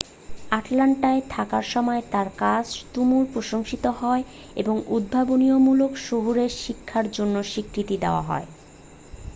[0.51, 4.23] আটলান্টায় থাকার সময়ে তাঁর কাজ তুমুল প্রশংসিত হয়
[4.55, 8.47] এবং উদ্ভাবনীমূলক শহুরে শিক্ষার জন্য স্বীকৃতি দেওয়া হয়